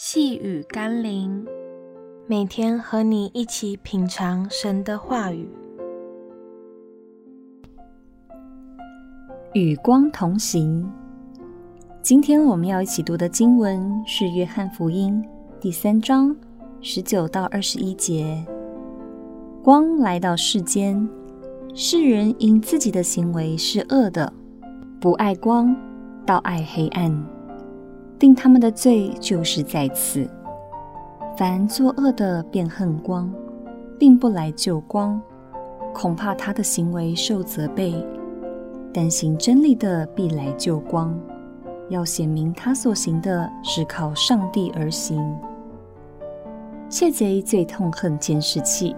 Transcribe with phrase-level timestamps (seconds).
[0.00, 1.44] 细雨甘霖，
[2.28, 5.50] 每天和你一起品尝神的话语，
[9.54, 10.88] 与光同行。
[12.00, 15.20] 今天我们要一起读的经文是《约翰福音》
[15.60, 16.34] 第三章
[16.80, 18.46] 十九到二十一节。
[19.64, 21.08] 光来到世间，
[21.74, 24.32] 世人因自己的行为是恶的，
[25.00, 25.74] 不爱光，
[26.24, 27.37] 倒爱黑暗。
[28.18, 30.28] 定他们的罪就是在此。
[31.36, 33.32] 凡作恶的便恨光，
[33.98, 35.22] 并不来救光，
[35.94, 37.94] 恐怕他的行为受责备。
[38.92, 41.16] 但行真理的必来救光，
[41.88, 45.22] 要显明他所行的是靠上帝而行。
[46.88, 48.96] 窃贼最痛恨监视器，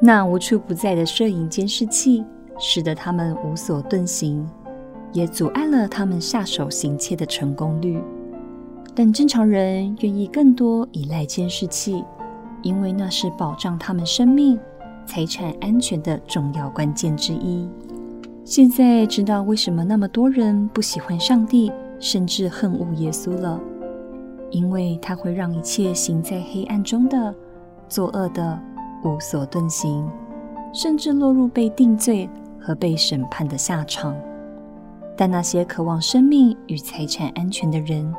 [0.00, 2.24] 那无处不在的摄影监视器，
[2.58, 4.46] 使得他们无所遁形，
[5.12, 8.02] 也阻碍了他们下手行窃的成功率。
[8.94, 12.04] 但正常人愿意更多依赖监视器，
[12.62, 14.58] 因为那是保障他们生命、
[15.06, 17.68] 财产安全的重要关键之一。
[18.44, 23.58] 现在知道为什么那么多人不喜欢上帝，甚至恨恶耶稣了，
[24.50, 27.34] 因为他会让一切行在黑暗中的、
[27.88, 28.60] 作恶的
[29.04, 30.06] 无所遁形，
[30.74, 32.28] 甚至落入被定罪
[32.60, 34.14] 和被审判的下场。
[35.16, 38.12] 但那些渴望生命与财产安全的人，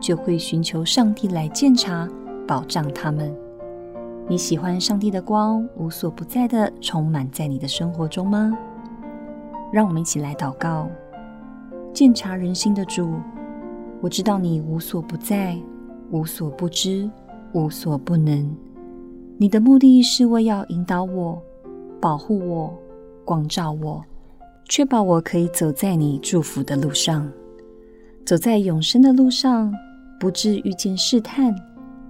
[0.00, 2.08] 就会寻求上帝来鉴察、
[2.48, 3.32] 保障他们。
[4.28, 8.56] 你喜欢上帝的光无所不在的充满在你的生活中吗？
[9.72, 10.88] 让我们一起来祷告。
[11.92, 13.14] 鉴察人心的主，
[14.00, 15.58] 我知道你无所不在、
[16.10, 17.10] 无所不知、
[17.52, 18.56] 无所不能。
[19.36, 21.40] 你的目的是为要引导我、
[22.00, 22.72] 保护我、
[23.24, 24.04] 光照我，
[24.68, 27.28] 确保我可以走在你祝福的路上，
[28.24, 29.74] 走在永生的路上。
[30.20, 31.54] 不致遇见试探，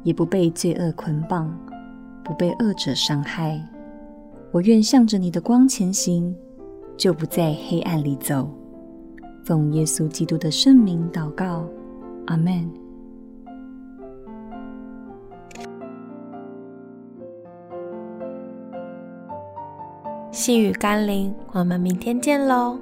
[0.03, 1.49] 也不被罪恶捆绑，
[2.25, 3.65] 不被恶者伤害。
[4.51, 6.35] 我愿向着你的光前行，
[6.97, 8.51] 就不在黑暗里走。
[9.45, 11.65] 奉耶稣基督的圣名祷告，
[12.27, 12.69] 阿门。
[20.33, 22.77] 细雨甘霖，我们明天见喽。